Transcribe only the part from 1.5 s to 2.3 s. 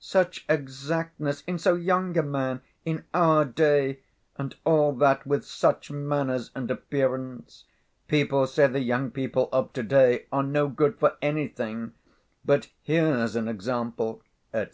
so young a